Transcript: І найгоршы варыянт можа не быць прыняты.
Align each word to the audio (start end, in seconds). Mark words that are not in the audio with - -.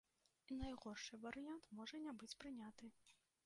І 0.53 0.57
найгоршы 0.61 1.19
варыянт 1.27 1.69
можа 1.81 2.03
не 2.09 2.17
быць 2.23 2.33
прыняты. 2.45 2.85